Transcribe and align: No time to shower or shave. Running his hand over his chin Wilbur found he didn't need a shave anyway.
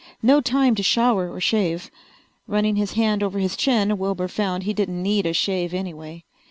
No 0.23 0.41
time 0.41 0.73
to 0.73 0.81
shower 0.81 1.31
or 1.31 1.39
shave. 1.39 1.91
Running 2.47 2.75
his 2.75 2.93
hand 2.93 3.21
over 3.21 3.37
his 3.37 3.55
chin 3.55 3.99
Wilbur 3.99 4.27
found 4.29 4.63
he 4.63 4.73
didn't 4.73 4.99
need 4.99 5.27
a 5.27 5.33
shave 5.33 5.75
anyway. 5.75 6.23